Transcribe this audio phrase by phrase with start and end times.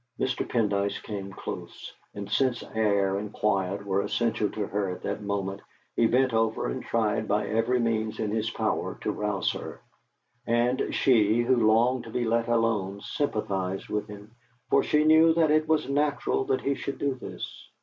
[0.19, 0.43] Mr.
[0.49, 5.61] Pendyce came close, and since air and quiet were essential to her at that moment,
[5.95, 9.79] he bent over and tried by every means in his power to rouse her;
[10.47, 14.31] and she, who longed to be let alone, sympathised with him,
[14.71, 17.69] for she knew that it was natural that he should do this.